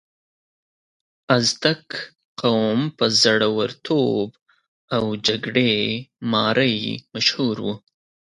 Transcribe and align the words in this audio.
ازتک 1.37 1.85
قوم 2.41 2.79
په 2.97 3.05
زړورتوب 3.21 4.29
او 4.95 5.03
جګړې 5.27 5.73
مارۍ 6.31 6.77
مشهور 7.13 7.57
و. 7.63 7.67